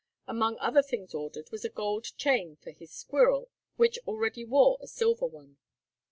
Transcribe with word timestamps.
Among 0.25 0.57
other 0.57 0.81
things 0.81 1.13
ordered 1.13 1.51
was 1.51 1.63
a 1.63 1.69
gold 1.69 2.17
chain 2.17 2.55
for 2.55 2.71
his 2.71 2.91
squirrel, 2.91 3.51
which 3.75 3.99
already 4.07 4.43
wore 4.43 4.79
a 4.81 4.87
silver 4.87 5.27
one. 5.27 5.57